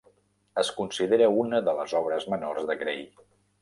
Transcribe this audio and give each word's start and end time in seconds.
Es 0.61 0.71
considera 0.77 1.29
una 1.43 1.61
de 1.69 1.79
les 1.83 1.97
obres 2.03 2.29
menors 2.37 2.69
de 2.73 2.83
Gray. 2.85 3.09